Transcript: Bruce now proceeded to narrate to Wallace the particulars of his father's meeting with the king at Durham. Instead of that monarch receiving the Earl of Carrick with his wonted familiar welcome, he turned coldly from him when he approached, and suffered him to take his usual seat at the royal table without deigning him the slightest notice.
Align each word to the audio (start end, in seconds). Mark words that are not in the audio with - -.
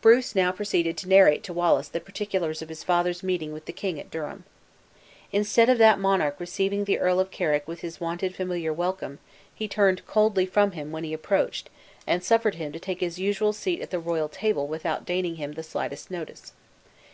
Bruce 0.00 0.34
now 0.34 0.50
proceeded 0.50 0.96
to 0.96 1.06
narrate 1.06 1.42
to 1.42 1.52
Wallace 1.52 1.88
the 1.88 2.00
particulars 2.00 2.62
of 2.62 2.70
his 2.70 2.82
father's 2.82 3.22
meeting 3.22 3.52
with 3.52 3.66
the 3.66 3.70
king 3.74 4.00
at 4.00 4.10
Durham. 4.10 4.44
Instead 5.30 5.68
of 5.68 5.76
that 5.76 5.98
monarch 6.00 6.40
receiving 6.40 6.86
the 6.86 6.98
Earl 6.98 7.20
of 7.20 7.30
Carrick 7.30 7.68
with 7.68 7.80
his 7.80 8.00
wonted 8.00 8.34
familiar 8.34 8.72
welcome, 8.72 9.18
he 9.54 9.68
turned 9.68 10.06
coldly 10.06 10.46
from 10.46 10.70
him 10.70 10.90
when 10.90 11.04
he 11.04 11.12
approached, 11.12 11.68
and 12.06 12.24
suffered 12.24 12.54
him 12.54 12.72
to 12.72 12.80
take 12.80 13.00
his 13.00 13.18
usual 13.18 13.52
seat 13.52 13.82
at 13.82 13.90
the 13.90 13.98
royal 13.98 14.30
table 14.30 14.66
without 14.66 15.04
deigning 15.04 15.36
him 15.36 15.52
the 15.52 15.62
slightest 15.62 16.10
notice. 16.10 16.54